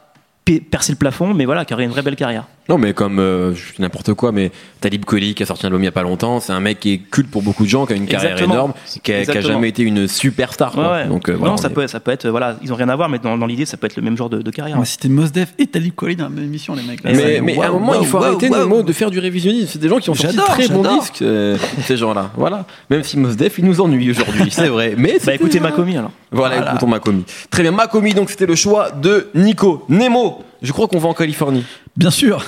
[0.55, 2.45] percer le plafond, mais voilà, qui aurait une vraie belle carrière.
[2.69, 5.67] Non, mais comme euh, je fais n'importe quoi, mais Talib Kweli qui a sorti un
[5.69, 7.69] album il y a pas longtemps, c'est un mec qui est culte pour beaucoup de
[7.69, 8.53] gens, qui a une carrière Exactement.
[8.55, 10.71] énorme, qui a, qui a jamais été une superstar.
[10.73, 10.83] quoi.
[10.83, 11.07] Ouais, ouais.
[11.07, 12.89] Donc, euh, voilà, non, on ça est- peut, ça peut être, voilà, ils ont rien
[12.89, 14.75] à voir, mais dans, dans l'idée, ça peut être le même genre de, de carrière.
[14.75, 17.03] On va citer Mos Def et Talib Kweli dans la même émission, les mecs.
[17.03, 17.11] là.
[17.13, 18.83] Mais, à un moment, il faut waouh, arrêter waouh.
[18.83, 19.69] de faire du révisionnisme.
[19.71, 22.31] C'est des gens qui ont sorti de très bons disques, euh, ces gens-là.
[22.35, 22.65] Voilà.
[22.89, 24.93] Même si Mos Def, il nous ennuie aujourd'hui, c'est vrai.
[24.97, 26.11] Mais Bah écoutez Makomi alors.
[26.31, 26.71] Voilà, Voilà.
[26.71, 27.23] écoutons Makomi.
[27.49, 29.85] Très bien, Makomi, donc c'était le choix de Nico.
[29.87, 31.63] Nemo, je crois qu'on va en Californie.
[31.95, 32.43] Bien sûr.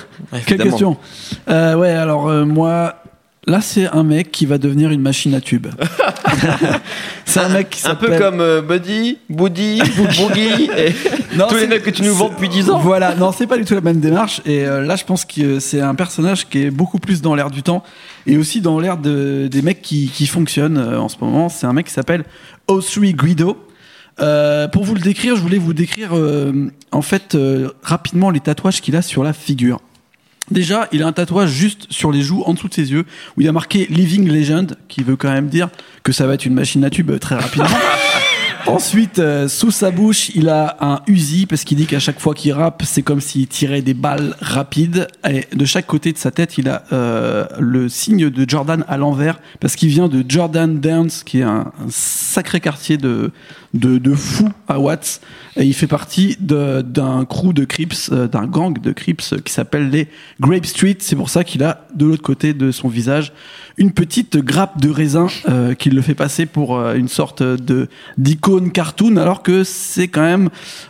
[0.46, 0.98] Quelle question
[1.50, 2.96] Euh, Ouais, alors euh, moi,
[3.48, 5.68] là, c'est un mec qui va devenir une machine à tube.
[7.26, 9.82] c'est un mec qui Un peu comme euh, Buddy, Woody,
[10.18, 10.94] Boogie, et
[11.36, 12.80] Non, tous les mecs que tu nous vends depuis 10 ans.
[12.80, 14.42] Voilà, non, c'est pas du tout la même démarche.
[14.46, 17.50] Et euh, là, je pense que c'est un personnage qui est beaucoup plus dans l'air
[17.50, 17.84] du temps
[18.28, 21.50] et aussi dans l'air de, des mecs qui, qui fonctionnent en ce moment.
[21.50, 22.24] C'est un mec qui s'appelle
[22.68, 23.58] O3 Guido.
[24.22, 28.40] Euh, pour vous le décrire, je voulais vous décrire euh, en fait euh, rapidement les
[28.40, 29.80] tatouages qu'il a sur la figure.
[30.52, 33.06] Déjà, il a un tatouage juste sur les joues, en dessous de ses yeux,
[33.38, 35.70] où il a marqué Living Legend, qui veut quand même dire
[36.04, 37.68] que ça va être une machine à tube euh, très rapidement.
[38.66, 42.34] Ensuite, euh, sous sa bouche, il a un Uzi parce qu'il dit qu'à chaque fois
[42.34, 45.08] qu'il rappe, c'est comme s'il tirait des balles rapides.
[45.28, 48.98] Et de chaque côté de sa tête, il a euh, le signe de Jordan à
[48.98, 53.32] l'envers parce qu'il vient de Jordan Downs, qui est un, un sacré quartier de
[53.74, 55.22] de, de fous à Watts.
[55.58, 59.54] Et il fait partie de- d'un crew de Crips, euh, d'un gang de Crips qui
[59.54, 60.08] s'appelle les
[60.40, 60.98] Grape Street.
[61.00, 63.32] C'est pour ça qu'il a de l'autre côté de son visage
[63.78, 67.88] une petite grappe de raisin euh, qui le fait passer pour euh, une sorte de
[68.18, 70.50] d'icône cartoon, alors que c'est quand même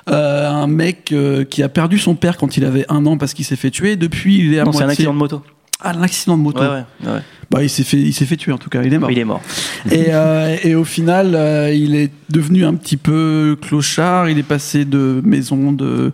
[0.09, 3.33] euh, un mec euh, qui a perdu son père quand il avait un an parce
[3.33, 3.95] qu'il s'est fait tuer.
[3.95, 4.91] Depuis, il est à Non, c'est un moitié.
[5.03, 5.43] accident de moto.
[5.81, 6.59] Ah, un accident de moto.
[6.61, 7.21] Ouais, ouais, ouais.
[7.49, 8.83] Bah, il s'est fait, il s'est fait tuer en tout cas.
[8.83, 9.09] Il est mort.
[9.11, 9.41] Il est mort.
[9.91, 14.29] Et, euh, et au final, euh, il est devenu un petit peu clochard.
[14.29, 16.11] Il est passé de maison de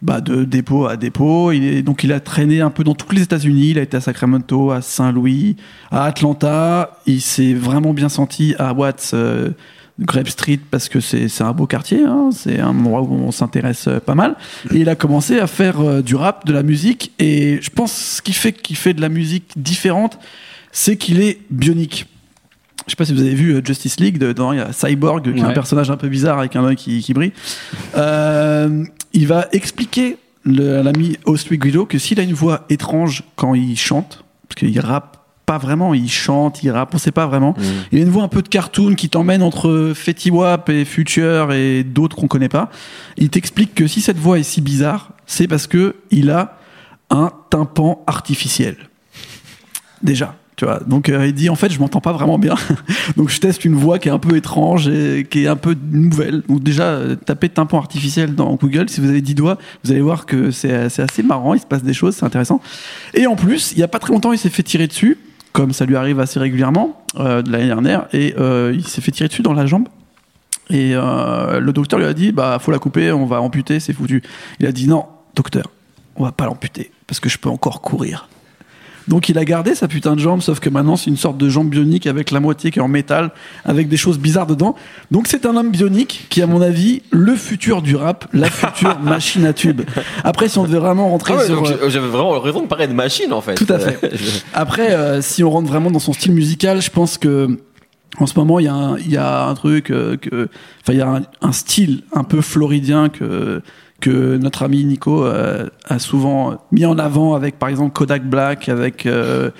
[0.00, 1.50] bah, de dépôt à dépôt.
[1.52, 3.70] Il est, donc il a traîné un peu dans tous les États-Unis.
[3.70, 5.56] Il a été à Sacramento, à Saint-Louis,
[5.90, 6.98] à Atlanta.
[7.06, 9.10] Il s'est vraiment bien senti à Watts.
[9.14, 9.50] euh,
[10.00, 13.32] Grape Street parce que c'est c'est un beau quartier, hein, c'est un endroit où on
[13.32, 14.36] s'intéresse euh, pas mal.
[14.72, 17.12] Et il a commencé à faire euh, du rap, de la musique.
[17.18, 20.18] Et je pense ce qui fait qu'il fait de la musique différente,
[20.72, 22.06] c'est qu'il est bionique.
[22.86, 25.22] Je sais pas si vous avez vu euh, Justice League, dedans il y a Cyborg,
[25.34, 27.32] qui est un personnage un peu bizarre avec un œil qui, qui brille.
[27.96, 33.24] Euh, il va expliquer le- à l'ami Ostwick Guido que s'il a une voix étrange
[33.36, 35.17] quand il chante, parce qu'il rappe
[35.48, 37.54] pas vraiment, il chante, il rappe, on sait pas vraiment.
[37.90, 41.52] Il a une voix un peu de cartoon qui t'emmène entre Fetty Wap et Future
[41.54, 42.68] et d'autres qu'on connaît pas.
[43.16, 46.58] Il t'explique que si cette voix est si bizarre, c'est parce que il a
[47.08, 48.76] un tympan artificiel.
[50.02, 50.80] Déjà, tu vois.
[50.86, 52.54] Donc euh, il dit en fait je m'entends pas vraiment bien.
[53.16, 55.74] Donc je teste une voix qui est un peu étrange et qui est un peu
[55.90, 56.42] nouvelle.
[56.46, 60.02] Donc déjà euh, tapez tympan artificiel dans Google si vous avez 10 doigts, vous allez
[60.02, 62.60] voir que c'est c'est assez marrant, il se passe des choses, c'est intéressant.
[63.14, 65.16] Et en plus, il y a pas très longtemps, il s'est fait tirer dessus
[65.58, 69.10] comme ça lui arrive assez régulièrement euh, de l'année dernière et euh, il s'est fait
[69.10, 69.88] tirer dessus dans la jambe.
[70.70, 73.92] Et euh, le docteur lui a dit bah faut la couper, on va amputer, c'est
[73.92, 74.22] foutu.
[74.60, 75.68] Il a dit non, docteur,
[76.14, 78.28] on va pas l'amputer parce que je peux encore courir.
[79.08, 81.48] Donc il a gardé sa putain de jambe, sauf que maintenant c'est une sorte de
[81.48, 83.30] jambe bionique avec la moitié qui est en métal,
[83.64, 84.74] avec des choses bizarres dedans.
[85.10, 88.98] Donc c'est un homme bionique qui, à mon avis, le futur du rap, la future
[89.02, 89.80] machine à tube.
[90.24, 91.64] Après, si on devait vraiment rentrer Ah ouais, sur...
[91.64, 93.54] euh, j'ai- j'avais vraiment raison de parler de machine en fait.
[93.54, 93.98] Tout à fait.
[94.12, 94.16] Euh,
[94.54, 97.48] Après, euh, si on rentre vraiment dans son style musical, je pense que
[98.20, 100.48] en ce moment, il y a un, il y a un truc euh, que,
[100.82, 103.62] enfin, il y a un, un style un peu floridien que
[104.00, 108.68] que notre ami Nico euh, a souvent mis en avant avec, par exemple, Kodak Black,
[108.68, 109.50] avec euh,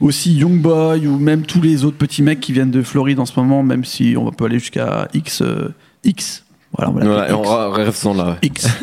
[0.00, 3.26] aussi Young Boy ou même tous les autres petits mecs qui viennent de Floride en
[3.26, 5.68] ce moment, même si on peut aller jusqu'à X, euh,
[6.02, 6.44] X.
[6.76, 7.76] Voilà, on Voilà, on X.
[7.76, 8.30] restons là.
[8.30, 8.36] ouais.
[8.42, 8.66] X.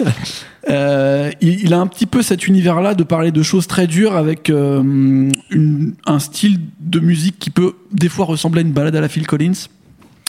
[0.70, 4.48] Il, il a un petit peu cet univers-là de parler de choses très dures avec
[4.50, 9.10] une- un style de musique qui peut des fois ressembler à une balade à la
[9.10, 9.54] Phil Collins.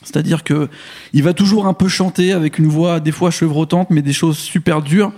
[0.04, 0.68] C'est-à-dire que
[1.12, 4.38] il va toujours un peu chanter avec une voix des fois chevrotante, mais des choses
[4.38, 5.12] super dures.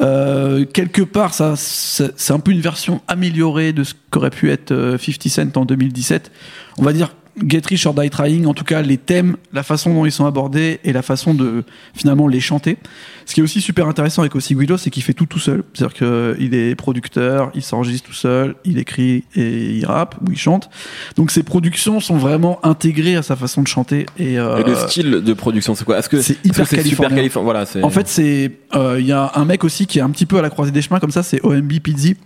[0.00, 4.72] Euh, quelque part, ça, c'est un peu une version améliorée de ce qu'aurait pu être
[4.72, 6.30] euh, 50 Cent en 2017.
[6.78, 7.14] On va dire
[7.46, 10.24] Get Rich or Die Trying, en tout cas les thèmes, la façon dont ils sont
[10.24, 12.78] abordés et la façon de finalement les chanter.
[13.26, 15.62] Ce qui est aussi super intéressant avec Ossi Guido, c'est qu'il fait tout tout seul.
[15.74, 20.38] C'est-à-dire qu'il est producteur, il s'enregistre tout seul, il écrit et il rappe ou il
[20.38, 20.70] chante.
[21.16, 24.06] Donc ses productions sont vraiment intégrées à sa façon de chanter.
[24.18, 25.98] Et, euh, Et le style de production, c'est quoi?
[25.98, 27.42] Est-ce que c'est que hyper super californien.
[27.44, 27.64] Voilà.
[27.82, 30.38] En fait, c'est euh, il y a un mec aussi qui est un petit peu
[30.38, 32.16] à la croisée des chemins comme ça, c'est OMB Pizzi,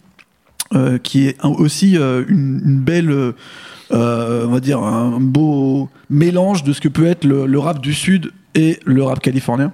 [0.75, 3.33] euh, qui est un- aussi euh, une, une belle, euh,
[3.91, 8.33] on va dire un beau mélange de ce que peut être le, rap du sud
[8.55, 9.73] et le rap californien.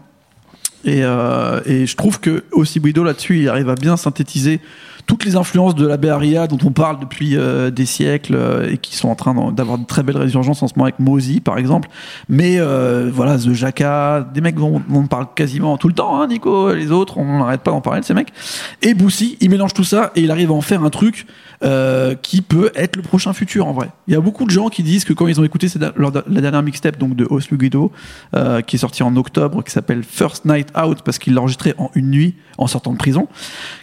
[0.84, 4.60] Et, euh, et je trouve que aussi Guido là-dessus, il arrive à bien synthétiser
[5.06, 8.72] toutes les influences de la Bay Area dont on parle depuis euh, des siècles euh,
[8.72, 11.40] et qui sont en train d'avoir de très belles résurgences en ce moment avec Mozy
[11.40, 11.88] par exemple.
[12.28, 16.26] Mais euh, voilà, The Jacka, des mecs dont on parle quasiment tout le temps, hein,
[16.26, 18.32] Nico, les autres, on n'arrête pas d'en parler de ces mecs.
[18.82, 21.26] Et Boussy, il mélange tout ça et il arrive à en faire un truc
[22.22, 23.88] qui peut être le prochain futur en vrai.
[24.08, 26.62] Il y a beaucoup de gens qui disent que quand ils ont écouté la dernière
[26.62, 27.92] mixtape donc de Oslu Guido,
[28.66, 31.90] qui est sorti en octobre, qui s'appelle First Night Out parce qu'il l'a enregistré en
[31.94, 33.28] une nuit en sortant de prison,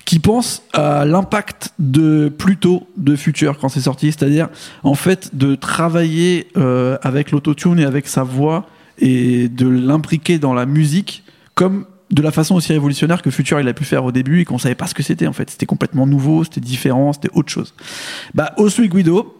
[0.05, 4.49] qui pensent à l'impact de Pluto de Future quand c'est sorti, c'est-à-dire
[4.83, 8.65] en fait de travailler euh, avec l'autotune et avec sa voix
[8.97, 11.23] et de l'imbriquer dans la musique
[11.53, 14.45] comme de la façon aussi révolutionnaire que Future il a pu faire au début et
[14.45, 15.51] qu'on savait pas ce que c'était en fait.
[15.51, 17.75] C'était complètement nouveau, c'était différent, c'était autre chose.
[18.33, 19.35] Bah, Osui Guido,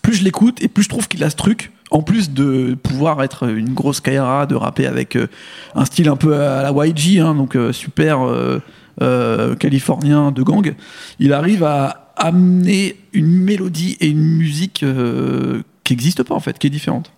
[0.00, 1.70] plus je l'écoute et plus je trouve qu'il a ce truc.
[1.90, 5.28] En plus de pouvoir être une grosse Kaira, de rapper avec euh,
[5.74, 8.58] un style un peu à la YG, hein, donc euh, super euh,
[9.02, 10.74] euh, californien de gang,
[11.18, 16.58] il arrive à amener une mélodie et une musique euh, qui n'existe pas en fait,
[16.58, 17.10] qui est différente.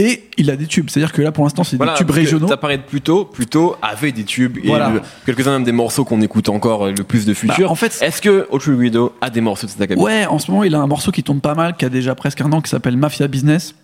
[0.00, 2.46] Et il a des tubes, c'est-à-dire que là pour l'instant c'est Voilà, des tubes régionaux.
[2.46, 4.92] T'as parlé de Pluto, Pluto avait des tubes et Voilà.
[5.26, 7.72] quelques-uns même des morceaux qu'on écoute encore euh, le plus de Bah, futur.
[7.72, 10.00] en fait, Est-ce que Ocho Guido a des morceaux de cet acabit?
[10.00, 12.14] Ouais, en ce moment, il a un morceau qui tourne pas mal, qui a déjà
[12.14, 13.74] presque un an, qui s'appelle Mafia Business.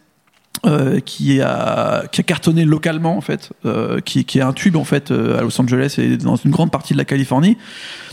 [0.66, 4.76] Euh, qui a qui a cartonné localement en fait euh, qui, qui est un tube
[4.76, 7.56] en fait euh, à Los Angeles et dans une grande partie de la Californie.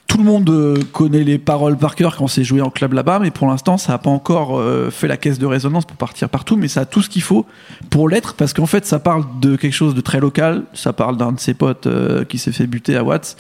[0.08, 3.20] Tout le monde euh, connaît les paroles par cœur quand c'est joué en club là-bas
[3.20, 6.28] mais pour l'instant ça a pas encore euh, fait la caisse de résonance pour partir
[6.28, 7.46] partout mais ça a tout ce qu'il faut
[7.90, 10.64] pour l'être parce qu'en fait ça parle de quelque chose de très local.
[10.74, 13.38] Ça parle d'un de ses potes euh, qui s'est fait buter à Watts.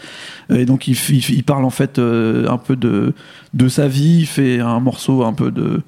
[0.49, 3.13] Et donc il, il, il parle en fait un peu de
[3.53, 4.19] de sa vie.
[4.19, 5.81] Il fait un morceau un peu de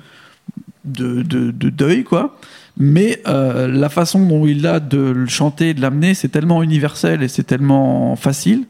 [0.86, 2.36] de, de, de deuil, quoi.
[2.78, 7.22] Mais euh, la façon dont il a de le chanter, de l'amener, c'est tellement universel
[7.22, 8.66] et c'est tellement facile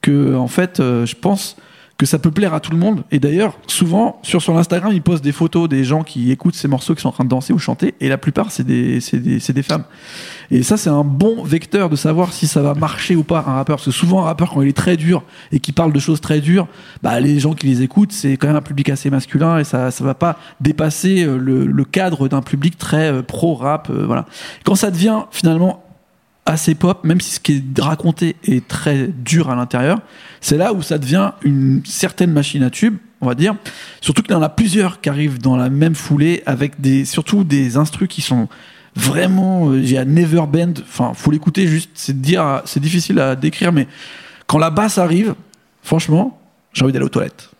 [0.00, 1.56] que, en fait, euh, je pense
[1.98, 3.02] que ça peut plaire à tout le monde.
[3.10, 6.68] Et d'ailleurs, souvent, sur son Instagram, il poste des photos des gens qui écoutent ces
[6.68, 9.38] morceaux, qui sont en train de danser ou chanter, et la plupart, c'est des, des,
[9.40, 9.82] des femmes.
[10.52, 13.54] Et ça, c'est un bon vecteur de savoir si ça va marcher ou pas un
[13.54, 13.76] rappeur.
[13.76, 16.20] Parce que souvent, un rappeur, quand il est très dur et qui parle de choses
[16.20, 16.68] très dures,
[17.02, 19.90] bah, les gens qui les écoutent, c'est quand même un public assez masculin et ça,
[19.90, 23.90] ça va pas dépasser euh, le, le cadre d'un public très euh, pro-rap.
[23.90, 24.24] euh, voilà.
[24.64, 25.82] Quand ça devient finalement
[26.48, 30.00] assez pop, même si ce qui est raconté est très dur à l'intérieur,
[30.40, 33.54] c'est là où ça devient une certaine machine à tube, on va dire.
[34.00, 37.44] Surtout qu'il y en a plusieurs qui arrivent dans la même foulée avec des, surtout
[37.44, 38.48] des instrus qui sont
[38.96, 43.36] vraiment, euh, j'ai à Never Bend, enfin, faut l'écouter juste, c'est dire, c'est difficile à
[43.36, 43.86] décrire, mais
[44.46, 45.34] quand la basse arrive,
[45.82, 46.40] franchement,
[46.72, 47.50] j'ai envie d'aller aux toilettes.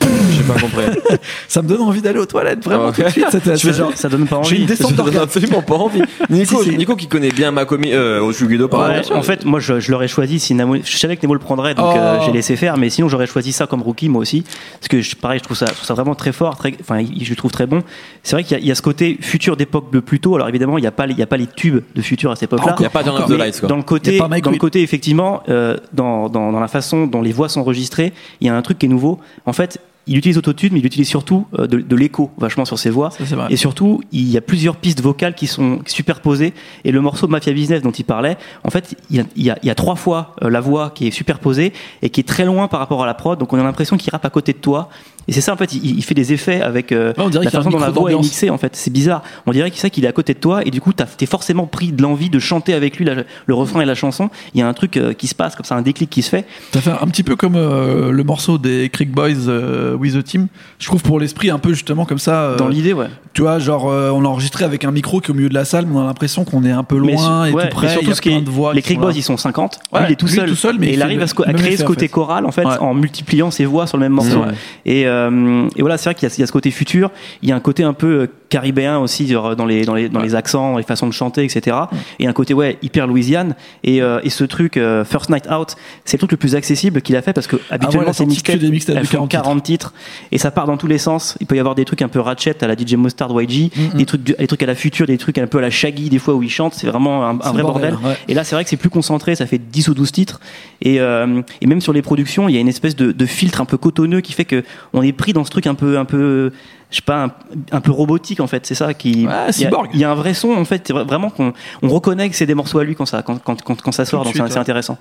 [0.00, 0.84] J'ai pas compris.
[1.48, 2.94] Ça me donne envie d'aller aux toilettes, vraiment Ah, ok.
[2.96, 3.26] tout de suite.
[3.30, 4.66] cette- Tu veux, cette- genre, ça donne pas J'ai une envie.
[4.66, 5.22] descente Ça donne d'organes.
[5.22, 6.02] absolument pas envie.
[6.30, 6.76] Nico, Si, si.
[6.76, 9.90] Nico qui connaît bien Makomi, euh, Osu Guido, par Ouais, en fait, moi, je, je
[9.92, 11.98] l'aurais choisi si Namo, je savais que Nemo le prendrait, donc Oh.
[11.98, 12.78] euh, j'ai laissé faire.
[12.78, 14.42] Mais sinon, j'aurais choisi ça comme rookie, moi aussi,
[14.80, 17.04] parce que je- pareil, je trouve ça, je trouve ça vraiment très fort, très, enfin,
[17.20, 17.82] je le trouve très bon.
[18.22, 20.34] C'est vrai qu'il y, a- il y a ce côté futur d'époque de plus tôt.
[20.36, 22.30] Alors évidemment, il n'y a pas, les- il y a pas les tubes de futur
[22.30, 22.74] à cette époque-là.
[22.78, 23.68] Il n'y a pas of the Mais Lights, quoi.
[23.68, 27.32] Dans le côté, dans le côté effectivement, euh, dans, dans, dans la façon dont les
[27.32, 29.18] voix sont enregistrées, il y a un truc qui est nouveau.
[29.44, 32.78] En fait, il utilise autotune, mais il utilise surtout euh, de, de l'écho vachement sur
[32.78, 33.10] ses voix.
[33.10, 33.18] Ça.
[33.50, 36.54] Et surtout, il y a plusieurs pistes vocales qui sont superposées.
[36.84, 39.50] Et le morceau Mafia Business dont il parlait, en fait, il y a, il y
[39.50, 42.24] a- il y a trois fois euh, la voix qui est superposée et qui est
[42.28, 43.38] très loin par rapport à la prod.
[43.38, 44.88] Donc on a l'impression qu'il rappe à côté de toi.
[45.28, 47.44] Et c'est ça, en fait, il, il fait des effets avec euh, Ouais, on dirait
[47.44, 48.50] la façon dont la voix est mixée.
[48.50, 49.22] En fait, c'est bizarre.
[49.46, 51.26] On dirait qu'il sait qu'il est à côté de toi et du coup, t'as- t'es
[51.26, 53.14] forcément pris de l'envie de chanter avec lui la-
[53.46, 54.30] le refrain et la chanson.
[54.54, 56.28] Il y a un truc euh, qui se passe, comme ça, un déclic qui se
[56.30, 56.44] fait.
[56.74, 60.24] Ça fait un petit peu comme euh, le morceau des Creek Boys euh, With the
[60.24, 60.48] Team.
[60.78, 62.42] Je trouve pour l'esprit un peu justement comme ça.
[62.42, 63.06] euh, Dans l'idée, ouais.
[63.32, 65.54] tu vois, genre euh, on a enregistré avec un micro qui est au milieu de
[65.54, 67.86] la salle, mais on a l'impression qu'on est un peu loin et ouais, tout près.
[67.86, 68.74] mais surtout il y a ce qui plein est- de voix.
[68.74, 69.00] les qui Creek.
[69.00, 69.78] Boys, ils sont 50.
[69.92, 70.48] Ouais, lui, il est tout lui, seul.
[70.48, 72.08] tout seul, mais et il arrive à, créer effet, ce en côté fait.
[72.08, 72.78] choral, en fait, Ouais.
[72.80, 74.44] en multipliant ses voix sur le même morceau.
[74.84, 77.10] Et, euh, et voilà, c'est vrai qu'il y, a- il y a ce côté futur.
[77.42, 80.20] Il y a un côté un peu euh, caribéen aussi dans les, dans les, dans
[80.20, 81.76] les accents, les façons de chanter, etc.
[82.18, 83.54] Et un côté, ouais, hyper Louisiane.
[83.84, 87.00] Et, euh, et ce truc, euh, First Night Out, c'est le truc le plus accessible
[87.02, 88.70] qu'il a fait parce que Ah ouais, habituellement, il a ces sorti que mixtapes, des
[88.70, 89.94] mixtapes de font 40 40 titres.
[90.32, 91.36] Et ça part dans tous les sens.
[91.40, 93.96] Il peut y avoir des trucs un peu ratchet à la DJ Mustard YG, Mm,
[93.96, 96.18] des, trucs, des trucs à la future, des trucs un peu à la Shaggy, des
[96.18, 96.74] fois où il chante.
[96.74, 98.10] C'est vraiment un, un C'est vrai bordel, bordel.
[98.10, 98.16] ouais.
[98.28, 100.40] Et là, c'est vrai que c'est plus concentré, ça fait 10 ou 12 titres.
[100.82, 103.64] Et, et même sur les productions, il y a une espèce de, de filtre un
[103.64, 106.52] peu cotonneux qui fait que on est pris dans ce truc un peu, un peu,
[106.90, 107.30] je sais pas, un,
[107.72, 108.66] un peu robotique en fait.
[108.66, 109.10] C'est ça qui.
[109.10, 109.90] Ouais, il, y a, cyborg.
[109.94, 112.54] il y a un vrai son en fait, vraiment qu'on on reconnaît que c'est des
[112.54, 114.22] morceaux à lui quand ça, quand, quand, quand, quand ça sort.
[114.22, 114.58] Tout Donc c'est ouais.
[114.58, 114.98] intéressant.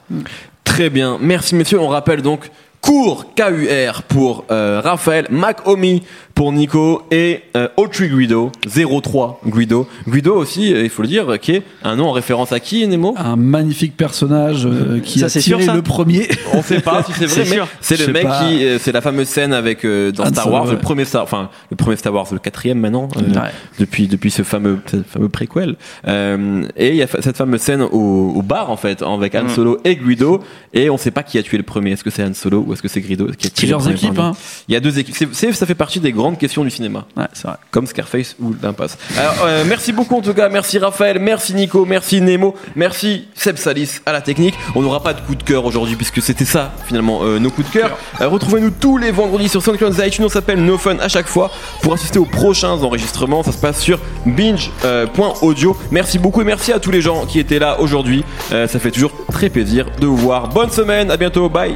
[0.64, 1.18] Très bien.
[1.22, 1.80] Merci, messieurs.
[1.80, 2.50] On rappelle donc
[2.82, 6.02] cours KUR pour euh, Raphaël, Mac Omi
[6.34, 9.88] pour Nico et euh, Autry Guido, 03 Guido.
[10.08, 12.88] Guido aussi, euh, il faut le dire, qui est un nom en référence à qui,
[12.88, 13.14] Nemo?
[13.18, 16.28] Un magnifique personnage euh, qui Ça, a c'est tiré sûr, ça le premier.
[16.54, 17.68] On sait pas si c'est vrai, C'est mais sûr.
[17.82, 18.40] c'est le mec pas.
[18.46, 21.22] qui, euh, c'est la fameuse scène avec euh, dans Han Star Wars, le premier Star,
[21.24, 23.50] enfin le premier Star Wars, le quatrième maintenant, euh, Ouais.
[23.78, 25.76] depuis depuis ce fameux ce fameux préquel.
[26.08, 29.44] Euh, et il y a cette fameuse scène au, au bar en fait, avec Han
[29.44, 29.50] Mm.
[29.50, 30.40] Solo et Guido,
[30.74, 31.92] et on sait pas qui a tué le premier.
[31.92, 34.32] Est-ce que c'est Han Solo ou est-ce que c'est Guido qui a Plusieurs équipes, hein.
[34.68, 35.16] Il y a deux équipes.
[35.16, 37.58] C'est- c'est- ça fait partie des grandes questions du cinéma Ouais, c'est vrai.
[37.70, 38.98] comme Scarface ou l'impasse.
[39.18, 43.58] Alors, euh, merci beaucoup en tout cas, merci Raphaël, merci Nico, merci Nemo, merci Seb
[43.58, 44.56] Salis à la technique.
[44.76, 47.68] On n'aura pas de coup de cœur aujourd'hui puisque c'était ça finalement euh, nos coups
[47.68, 47.98] de cœur.
[48.22, 51.52] Euh, Retrouvez-nous tous les vendredis sur SoundCloud iTunes, on s'appelle No Fun à chaque fois
[51.82, 53.44] pour assister aux prochains enregistrements.
[53.44, 55.76] Ça se passe sur binge.audio.
[55.92, 58.24] merci beaucoup et merci à tous les gens qui étaient là aujourd'hui.
[58.52, 60.48] Euh, ça fait toujours très plaisir de vous voir.
[60.50, 61.76] Bonne semaine, à bientôt, bye.